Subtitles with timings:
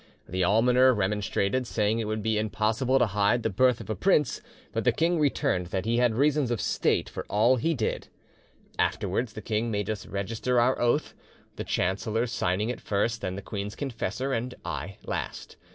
[0.27, 4.41] The almoner remonstrated, saying it would be impossible to hide the birth of a prince,
[4.73, 8.07] but the king returned that he had reasons of state for all he did.
[8.79, 11.13] "'Afterwards the king made us register our oath,
[11.55, 15.55] the chancellor signing it first, then the queen's confessor, and I last.